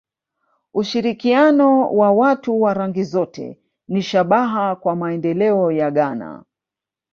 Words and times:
Ushirikiano 0.73 1.91
wa 1.93 2.11
watu 2.11 2.61
wa 2.61 2.73
rangi 2.73 3.03
zote 3.03 3.59
ni 3.87 4.01
shabaha 4.01 4.75
kwa 4.75 4.95
maendeleo 4.95 5.71
ya 5.71 5.91
Ghana 5.91 6.43